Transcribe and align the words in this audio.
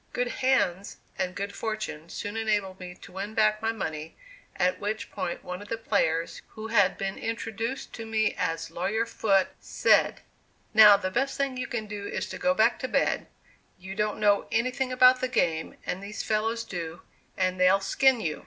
Good 0.13 0.29
"hands" 0.41 0.97
and 1.19 1.35
good 1.35 1.53
fortune 1.53 2.09
soon 2.09 2.35
enabled 2.35 2.79
me 2.79 2.95
to 2.95 3.11
win 3.11 3.35
back 3.35 3.61
my 3.61 3.71
money, 3.71 4.15
at 4.55 4.79
which 4.79 5.11
point 5.11 5.43
one 5.43 5.61
of 5.61 5.67
the 5.67 5.77
players 5.77 6.41
who 6.47 6.69
had 6.69 6.97
been 6.97 7.19
introduced 7.19 7.93
to 7.93 8.05
me 8.07 8.33
as 8.35 8.71
"Lawyer 8.71 9.05
Foote" 9.05 9.49
said: 9.59 10.21
"Now 10.73 10.97
the 10.97 11.11
best 11.11 11.37
thing 11.37 11.55
you 11.55 11.67
can 11.67 11.85
do 11.85 12.07
is 12.07 12.25
to 12.29 12.39
go 12.39 12.55
back 12.55 12.79
to 12.79 12.87
bed; 12.87 13.27
you 13.77 13.93
don't 13.93 14.19
know 14.19 14.47
anything 14.51 14.91
about 14.91 15.21
the 15.21 15.27
game, 15.27 15.75
and 15.85 16.01
these 16.01 16.23
fellows 16.23 16.63
do, 16.63 17.03
and 17.37 17.59
they'll 17.59 17.79
skin 17.79 18.19
you." 18.19 18.39